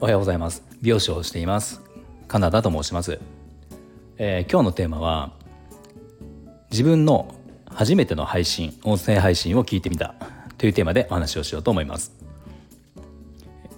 [0.00, 0.62] おはようございます。
[0.82, 1.80] 美容師をしています。
[2.28, 3.20] カナダと申します、
[4.18, 5.32] えー、今日のテーマは
[6.70, 7.34] 自分の
[7.66, 10.14] 初めての配信音声配信を聞いてみた。
[10.58, 12.12] というテーマでお話をしようと思います。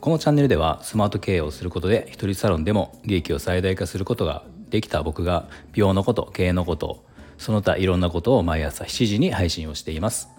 [0.02, 7.04] このチャンネルではスマート経営をすることで一人サロンでも利益を最大化することができた僕が美容のこと経営のこと
[7.38, 10.33] その他いろんなことを毎朝7時に配信をしています。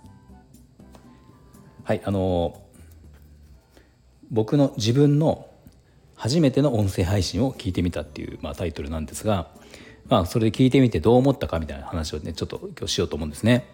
[1.85, 2.63] はいあの
[4.31, 5.47] 僕の自分の
[6.15, 9.49] 初めての音声配信を聞いてみたっていう、まあ、タイトルなんですが、
[10.07, 13.67] まあ、それで聞いてみてどう思ったかみたいな話をねちょっと今日しようと思うんですね。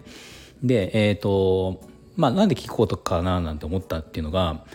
[0.62, 1.80] でえっ、ー、と
[2.18, 4.66] まあなんで聞くことかななんて思ったっていうのが、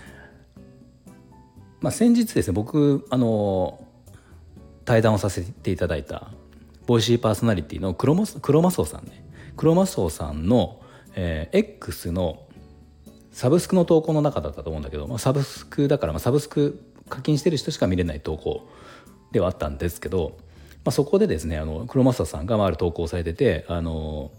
[1.82, 3.84] まあ、先日ですね僕あの
[4.86, 6.30] 対談をさせていただいた
[6.86, 9.26] ボイシーパーソナリティのクロマクロマソウさんね
[9.58, 10.80] クロマソウさんの、
[11.14, 12.45] えー、X の
[13.36, 18.66] サブスクの投稿の中だったと思うんだけど、まあ、サブスクだから、まあ、サブスク課金してる人しか見れない投稿
[19.30, 20.38] ではあったんですけど、
[20.86, 24.30] まあ、そこでですねあの黒マスターさんがある投稿されててあの、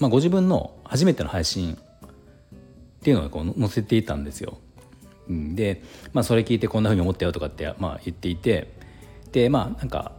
[0.00, 1.78] まあ、ご自分の初めての配信っ
[3.04, 4.58] ていうのをこう載せていたんですよ。
[5.28, 8.74] で、まあ、それ聞いてこんなふうに思ったよとかって、まあ、言っていて
[9.30, 10.10] でまあなんか、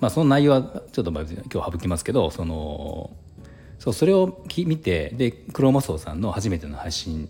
[0.00, 3.10] まあ、その内容はちょっと今日省きますけどその
[3.78, 7.28] そうそれを見てでクロマスオさんの初めての配信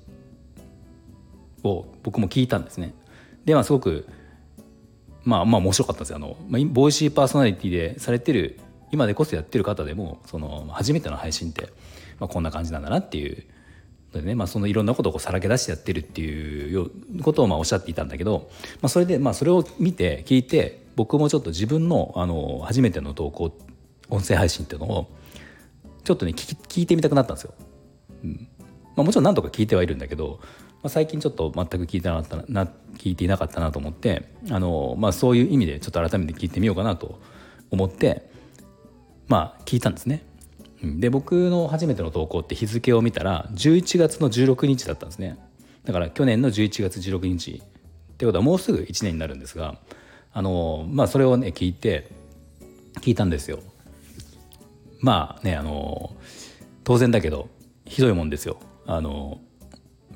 [1.65, 2.95] を僕も聞いたんですね。
[3.45, 4.07] でまあすごく
[5.25, 8.61] まあまあ面白かったんですよあの、まあ、ボイシーパーソナリティでされてる
[8.93, 11.69] 今でこそやってる方でもその初めての配信って、
[12.21, 13.45] まあ、こんな感じなんだなっていう
[14.13, 16.91] でね、まあ、そのいろんなことをさらけ出してやってるっていう
[17.23, 18.49] ことをまあおっしゃっていたんだけど、
[18.81, 23.53] まあ、それでまあそれを見て聞いて僕もちょっと自分のあの初めての投稿
[24.09, 25.11] 音声配信っていうのを
[26.07, 27.55] ちょっとね聞いてみたくなったんですよ。
[28.25, 28.49] うん。
[28.97, 30.41] まあ、もちろん何とか聞いてはいるんだけど
[30.87, 37.21] まあ、最近ちょっと全く聞いてなかったな聞いていなかったなと思ってあの、まあ、そういう意味でちょっと改めて聞いてみようかなと
[37.72, 38.31] 思って
[39.27, 40.25] まあ聞いたんですね。
[40.81, 45.37] で僕の初めての投稿って日付を見たら11月の16日だったんですね。
[45.84, 47.62] だから去年の11月16日。
[48.12, 49.77] ってことはもうすぐ1年になるんですが
[50.33, 52.09] あのまあそれをね聞いて
[53.00, 53.59] 聞いたんですよ
[55.01, 56.15] まあねあの
[56.84, 57.49] 当然だけど
[57.84, 58.59] ひどいもんですよ。
[58.87, 59.41] あの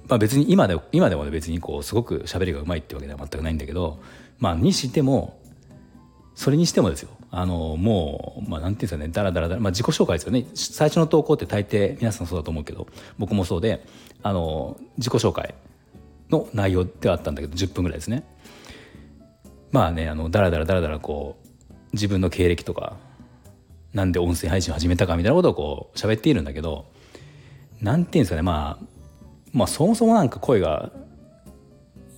[0.09, 4.01] まあ、別に今で今でも別にこうすごく喋りがうまいってわけでは全くないんだけど
[4.39, 5.41] まあにしても
[6.35, 7.11] それにしてもですよ。
[7.33, 10.47] あのもうまあなんていうんですかねだらだらだら、まあ、自己紹介ですよね。
[10.55, 12.89] 最初の投稿って大抵皆さんそうだと思うけど
[13.19, 13.87] 僕もそうで
[14.23, 15.55] あの自己紹介
[16.29, 18.25] の内容ではあったんだけど10分ぐらいですね。
[19.71, 22.97] まあねあのだらだらだらだらこう自分の経歴とか
[23.93, 26.87] なんで音声配信を始めたかみたいなことをこう喋っているんだけど
[27.81, 28.85] なんていうんですかねまあ
[29.53, 30.93] まあそもそもなんか声が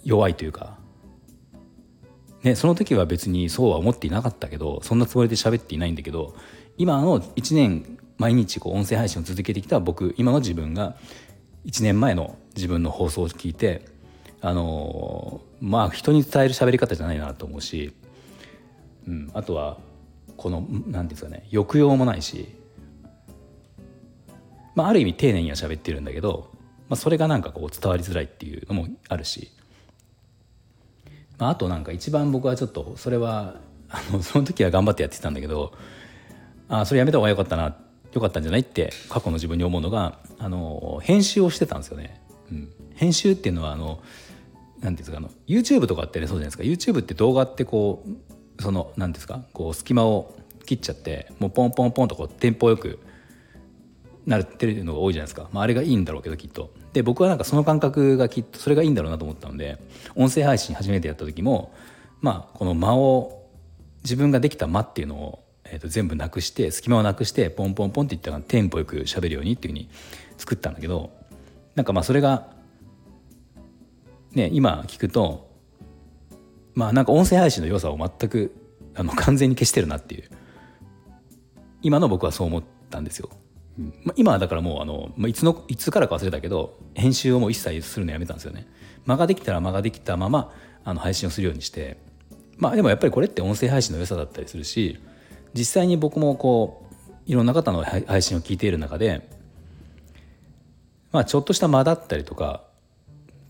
[0.05, 0.79] 弱いというか、
[2.43, 6.35] ね、その時は別にそうは思っていなかったけどそんなつもりで喋っていないんだけど
[6.77, 10.97] 今の1年毎日こう音声配信を続けてきた僕今の自分が
[11.65, 13.87] 1年前の自分の放送を聞いて
[14.41, 17.95] あのまあ人に伝える喋り方じゃないなと思うし、
[19.07, 19.79] うん、あとは
[20.43, 22.49] この何ですかね抑揚もないし、
[24.75, 26.53] まあ、ある意味丁寧には喋ってるんだけど
[26.93, 29.51] まあ、それがなんかこう伝わりづらいっていうのもあるし、
[31.39, 33.55] まあ、あとなんか一番僕はちょっとそれは
[33.89, 35.73] あのその時は頑張ってやってたんだけど
[36.69, 37.75] あそれやめた方がよかったな
[38.13, 42.21] よかったんじゃないって過去の自分に思うのがあの編集をしてたんですよね。
[42.51, 48.11] うん、編集っていうのはあのなんていうんですかあの YouTube とかってねそうじゃないですか YouTube って動画ってこう
[48.61, 49.43] そのなんですか？
[49.53, 52.99] こう隙間を切っちゃってもうポンポンポンとこうテンポよく
[54.27, 56.73] なってるのが多いじゃないですか、まあ、あれがいいんだろうけどきっと。
[56.93, 59.79] で僕はなんかその感覚がきっとそれがいいんだろうなと思ったので
[60.15, 61.75] 音声配信初めてやった時も
[62.21, 63.49] まあこの間を
[64.05, 69.89] 自分ができた間っていうのを、えー、と全部なくして隙間をなくしてポンポンポンっていったらテンポよく喋るようにっていうふうに
[70.37, 71.11] 作ったんだけど
[71.75, 72.47] なんかまあそれが
[74.33, 75.51] ね今聞くと
[76.75, 78.55] まあなんか音声配信の良さを全く
[78.95, 80.25] あの完全に消してるなっていう。
[81.83, 83.29] 今の僕はそう思ったんですよ。
[84.05, 88.67] まあ、今はだからもうあの、まあ、いつのいつからか忘れたけど編集をもう一切するのやめたんですよね。
[89.07, 90.53] 間ができたら間ができたまま
[90.85, 91.97] あの配信をするようにして。
[92.59, 95.01] まあでもやっぱりこれって音声配信の良さだったりするし
[95.53, 96.87] 実際に僕もこ
[97.27, 99.29] ういろんな方の配信を聞いている中で
[101.11, 102.63] まあちょっとした間だったりとか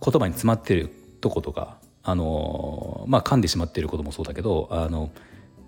[0.03, 0.89] 言葉に詰まってる
[1.21, 5.11] とことかあのまあ噛んでしまっていることもそうだけどあの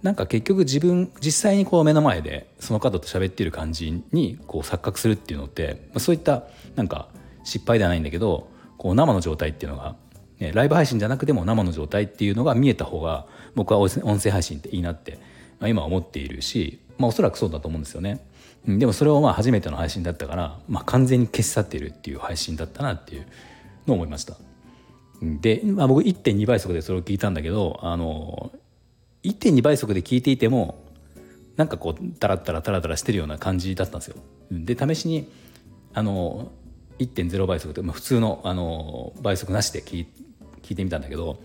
[0.03, 6.45] なんか結局自分実際にこう目の前でその方と喋っている感じにこう錯覚するっていうのって、まあ、そういった
[6.77, 7.09] なんか
[7.43, 9.97] 失敗ではないんだけどこう生の状態っていうのが、
[10.41, 13.91] ね、ライブ配信じゃなくても生の状態っていうのが見えた方が僕は音
[14.21, 15.19] 声配信っていいなって、
[15.59, 18.27] まあ、今思っているし、まあ、おそらくそうだと思うんですよね。
[18.67, 23.27] でもそれをまあ初めての配信だったから、まあ、完全に消し去っているっていう配信だったなっていう
[23.87, 24.37] のを思いました。
[25.23, 28.53] で、まあ、僕1.2倍速でそれを聞いたんだけどあの
[29.23, 30.85] 1.2倍速で聞いていても
[31.57, 34.17] なんかこうダラダラダラダラしてるような感じだったんですよ。
[34.51, 35.29] で試しに
[35.95, 36.51] あの
[36.99, 40.07] 1.0倍速で、まあ、普通のあの倍速なしで聞
[40.63, 41.41] 聞いてみたんだけど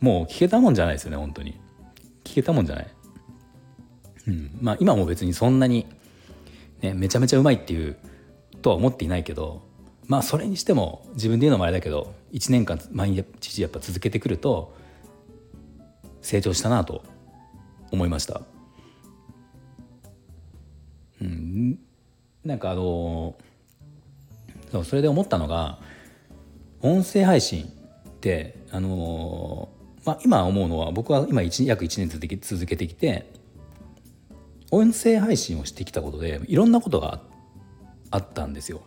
[0.00, 1.60] もう聞けたもんじゃないですよね本当に。
[2.24, 2.86] 聞けたもんじゃない、
[4.28, 4.58] うん。
[4.60, 5.86] まあ、今も別にそんなに、
[6.80, 7.96] ね、めちゃめちゃうまいっていう
[8.62, 9.62] とは思っていないけど
[10.06, 14.74] まあそれにしても自分で言うのもあれだけど1年間毎日やっぱ続けてくると
[16.20, 17.04] 成長したなと
[17.90, 18.42] 思いました。
[21.20, 21.78] うん、
[22.44, 23.36] なんかあの
[24.72, 25.78] そうそれで思ったのが
[26.80, 29.68] 音声配信ってあの
[30.04, 33.30] まあ、今思うのは僕は今約1年続け続けてきて
[34.70, 37.20] 音声配信をしてきたことでいろんなことが
[38.10, 38.82] あったんですよ。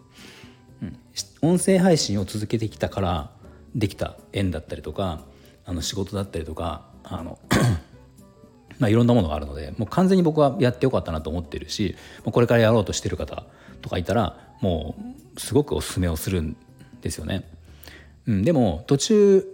[0.82, 1.00] うん、
[1.42, 3.32] 音声配信を続けてきたから
[3.76, 5.22] できた縁だったりとか
[5.66, 7.40] あの仕事だったりとかあの
[8.80, 13.44] まあいろんなものがあるのでもう完全に僕はやってよかったなと思ってるしこれからやろうとしてる方
[13.82, 14.96] とかいたらも
[15.36, 16.56] うすごくおすすめをするん
[17.02, 17.46] ですよね。
[18.28, 19.46] うん、でも途中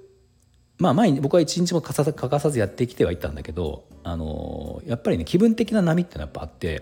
[0.77, 6.81] まあ前に僕は一日も欠かさずやってきてはいたんだけど、あのやっぱりね気分的な波ってのはやっぱあって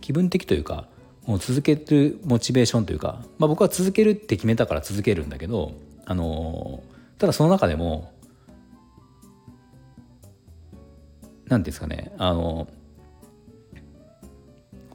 [0.00, 0.88] 気分的というか
[1.28, 5.74] もう続けるモチベーションというか、まあ、僕は続けるって決めたから続けるんだけど、
[6.06, 6.82] あの
[7.18, 8.14] ただその中でも
[11.48, 12.66] 何んですかねあの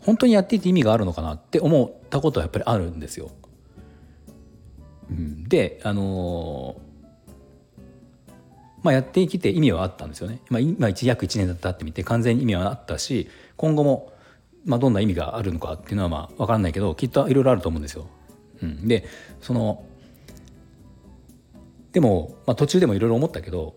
[0.02, 3.30] 本当にやっていて意味があるのかなって思ったことはやっぱりあるんですよ。
[5.12, 6.78] うん、であの
[8.82, 10.42] まあ、やってきて意味はあったんですよね。
[10.50, 14.13] まあ、今約1年だったってみて完全に意味はあったし今後も
[14.66, 18.08] まあどんな意味があるのかっていうのはまあ分からないけどきっといろいろあると思うんですよ。
[18.62, 19.06] うん、で
[19.42, 19.86] その
[21.92, 23.76] でも、まあ、途中でもいろいろ思ったけど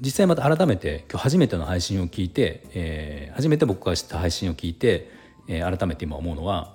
[0.00, 5.10] 実際また改めて今日初めての配信を聞いて、えー、初めて僕がした配信を聞いて、
[5.48, 6.74] えー、改めて今思うのは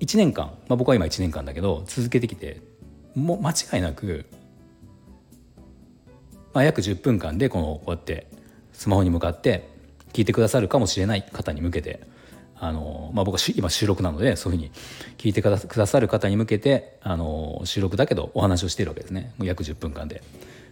[0.00, 2.60] 1年間、まあ、僕は今1年間だけど続けてきて
[3.14, 4.26] もう間違いなく、
[6.52, 8.26] まあ、約10分間でこのこうやって
[8.72, 9.68] スマホに向かって
[10.12, 12.00] 聞いてくださるかもしれない方に向けて
[12.58, 14.72] あの、まあ、僕は今収録なのでそういうふうに
[15.18, 20.22] 聞いてくださる方に向けてあの収録だけどお話をしているわけですね約10分間で。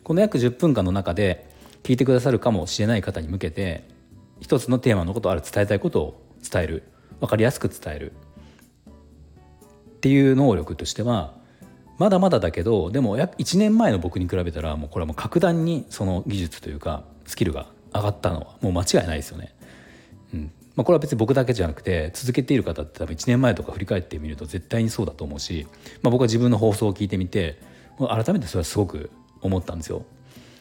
[0.05, 1.49] この約10分間の中で
[1.83, 3.85] 聞いてくださるかもしれない方に向けて
[4.41, 6.83] 一つのテーマのことある伝えたいことを伝える
[7.21, 11.33] 分かりやすく伝えるっていう能力としては
[11.97, 19.55] まだまだだけどでも約1年前の僕に比べたらもうこれはもう格段にその技術というかスキルが上がったのはもう間違いないですよね。
[20.35, 25.67] うんまあ、これは別に僕だけじゃなくて続けている方って多分1年前とか振り返ってみると絶対にそうだと思うし、
[26.03, 27.59] まあ、僕は自分の放送を聞いてみて
[27.99, 29.11] 改めてそれはすごく
[29.41, 30.05] 思ったんですよ。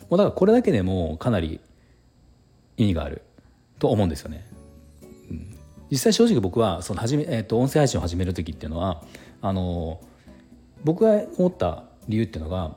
[0.09, 1.59] もうだからこれだけでもかなり
[2.77, 3.23] 意味がある
[3.79, 4.45] と思うんですよね。
[5.31, 5.57] うん、
[5.89, 9.03] 実際正直僕はその始め、えー、と音声配信を始める時っていうのは
[9.41, 9.99] あの
[10.83, 12.75] 僕が思った理由っていうのが、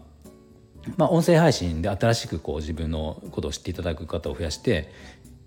[0.96, 4.90] まあ、音声配信で新しくこう自分のことを知っていただく方を増やして、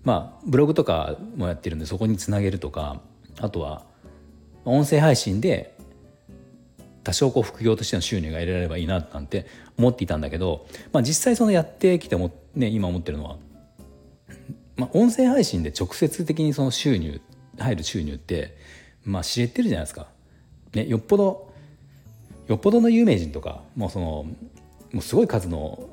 [0.04, 3.00] まあ、ブログとかもやってるんでそこにつなげるとか
[3.38, 3.84] あとは
[4.64, 5.76] 音声配信で
[7.04, 9.46] 多少こう副業としての収入が得られればいいななんて
[9.78, 13.36] 思っていたんだけど、まあ、実際そのやってきても、ね、今思ってるのは、
[14.76, 17.20] まあ、音声配信で直接的にその収入
[17.58, 18.56] 入る収入って、
[19.04, 20.06] まあ、知れてるじゃないですか。
[20.74, 21.52] ね、よっぽど
[22.48, 24.26] よっぽどの有名人とかもうその
[24.92, 25.88] もうすごい数の、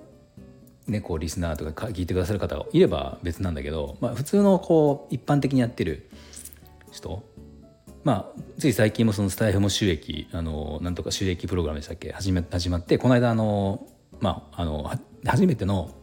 [0.87, 6.09] ね、こうリスナーとか聞いてくださる方がいれば別なんだけど、まあ、普通のこう一般的にやってる
[6.91, 7.23] 人
[8.03, 12.13] まあ、つい最近もそのスタイフも収益あのなんとか収益プログラムでしたっけ？
[12.13, 13.85] 始め始まってこの間あの、
[14.21, 14.89] まあ、あの
[15.25, 15.93] 初めての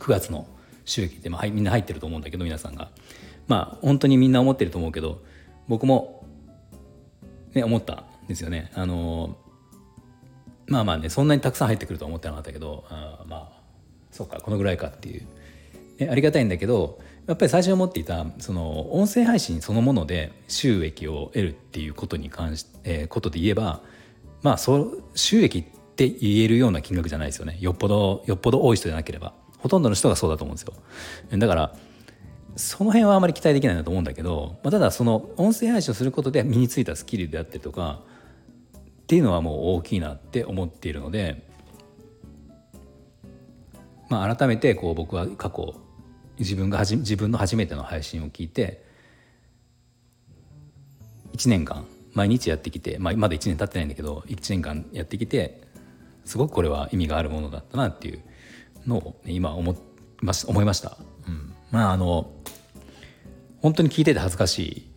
[0.00, 0.46] 9月の
[0.84, 2.90] 収益って、まあ、みんな入ってると思うんだけど皆さんが
[3.48, 5.22] まあ本当にみんな思ってると思うけど
[5.66, 6.26] 僕も、
[7.54, 8.70] ね、思ったんですよね。
[8.74, 9.38] あの
[10.66, 13.61] まあまあねそんなにたくさん入ってくるとは思ってなかったけどあまあ
[14.12, 15.26] そうかこのぐらいかっていう、
[15.98, 23.80] ね、ありがたいんだけどやっぱり最初思っていたその音声配信そのもので収益を得るっていうことに関し、えー、ことで言えば
[24.42, 25.64] まあそ収益っ
[25.94, 27.58] て言えるような金額じゃないですよね。
[27.60, 29.34] よっぽどよっぽど多い人じゃなければ。
[29.58, 31.38] ほとんどの人がそうだと思うんですよ。
[31.38, 31.76] だから
[32.56, 38.00] その辺はあまり期待できないなと思うんだけど、まあ、ただその音声配信をすることで身についたスキルであったりとか
[38.74, 41.48] っていうのはもう大きいなって思っているので、
[44.12, 45.74] まあ、改めてこう僕は過去
[46.38, 48.84] 自分がはじ自分の初めての配信を聞いて
[51.32, 55.62] 1年間毎日やってきて、まあ、まだ1年経ってないんだけど1年間やってきて
[56.26, 58.22] すごくこれは意味があるものだったなっていう
[58.86, 59.74] のを、ね、今思
[60.20, 60.98] ま思いました。
[61.26, 62.30] うん、まああの
[63.62, 64.90] 本当に聞いてて恥ずかしい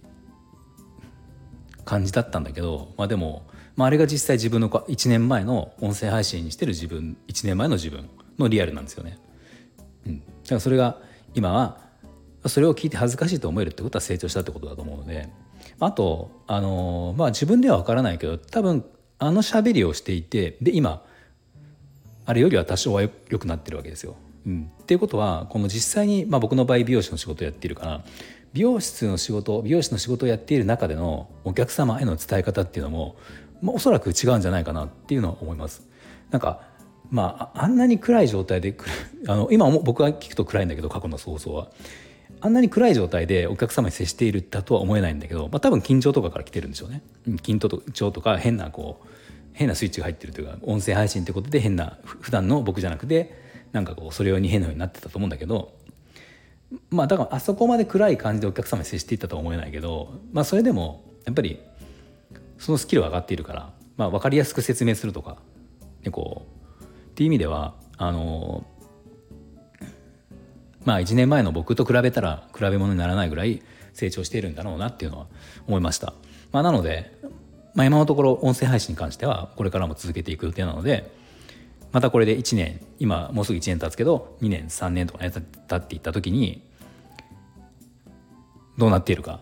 [1.86, 9.18] 感じだったんだけど、まあ、でも、まあ、あれが実際自分の1年前の音声配信にしてる自分1年前の自分のリアルなんですよね。
[10.06, 10.98] うん、だからそれが
[11.34, 11.80] 今は
[12.48, 15.30] それを聞いて恥ずかしいと思えるってことは成長したってことだと思うので
[15.80, 18.86] あとあのまあ自分では分からないけど多分
[19.18, 21.04] あの喋りをしていてで今
[22.26, 24.16] あれよりは多少は良くなってるわけですよ。
[24.46, 28.04] うん、っていうことはこの実際に、まあ、僕の場合美容師の仕事をやっているから
[28.54, 33.16] 美容室の仕事美容師の仕事をやっている中でのお客様への伝え方っていうのも、
[33.62, 35.88] まあ、おそらく違うんじゃないかなっていうのは思います。
[36.30, 36.62] なんか
[37.10, 38.76] まああんなに暗い状態で
[39.28, 41.70] あの今僕が聞くと暗いんだけど過去の放送は
[42.42, 47.02] あんなに暗い状態でお客様に接しているだとは思えないんだけど、まあ、多分緊張とかから来てるんでしょうね。
[47.28, 49.08] 緊張とか変なこう
[49.54, 53.34] 変なスイッチが入ってるというか音声配信ってことで変な普段の僕じゃなくて
[53.72, 55.74] なんかこうそれ用に変なようになってたと思うんだけど
[56.90, 61.60] まあだからあそこまで暗い感じでお客様に接していったとは思えないけどまあそれでもやっぱり
[62.58, 65.38] そのスキルは上がっているから、まあ、分かりやすく説明するとか、
[66.04, 66.55] ね、こう
[67.16, 68.66] っていう意味ではあの
[70.84, 73.62] まあ1年前の僕と比べたら比べ物にならないぐらい
[73.94, 75.28] 成長しているんだろうなっていうのは
[75.66, 76.14] 思いました。
[76.52, 77.18] まあ、なので、
[77.74, 81.10] まあ、今のところ音声配信に関してはこれからも続けていく予定なので
[81.94, 86.62] またこれで1年今もうすぐ1年経つけど2年3年とかね経っていった時に
[88.78, 89.40] どうなっているか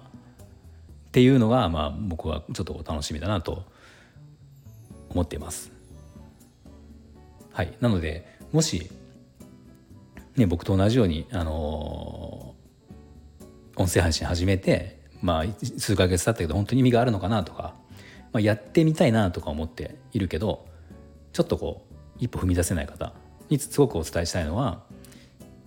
[1.07, 3.63] っていうのがまあ僕はちょっと楽しみだなと
[5.09, 5.72] 思っています。
[7.53, 8.89] はい、なのでもし、
[10.35, 17.75] ね、僕と同じように、あのー、音声配信始めて、まあ、数ヶ月経ったけど本当に意味があるのかなとか、
[18.31, 20.65] まあ、やってみたいなとか思っているけど
[21.31, 23.13] ちょっとこう一歩踏み出せない方
[23.49, 24.81] にすごくお伝えしたいのは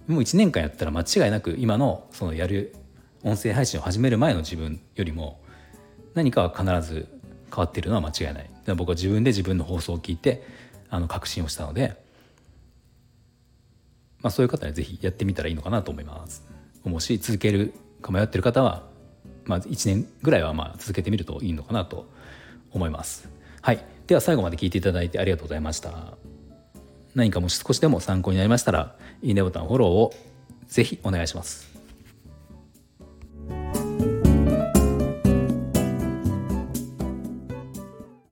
[0.08, 2.74] もう1年間やったら間違いなく今のそのやる
[3.22, 5.40] 音声配信を始める前の自分よりも
[6.14, 7.06] 何かは必ず
[7.50, 8.50] 変わってるのは間違いない。
[8.74, 10.42] 僕は自分で自分の放送を聞いて
[10.96, 12.02] あの確信をしたので、
[14.22, 16.44] まあ、そういう方にぜひやってみたらいいのかなと思います。
[16.84, 18.84] もし続けるか迷ってる方は、
[19.44, 22.06] まあ、1年ぐらいはまあ続けてみるといいのかなと
[22.72, 23.28] 思います。
[23.60, 23.84] はい。
[24.06, 26.14] では最後まで聞いていただいてありがとうございました。
[27.14, 30.14] 何かもし少しでも参考になりましたらいいねボタンフォローを
[30.68, 31.75] ぜひお願いします。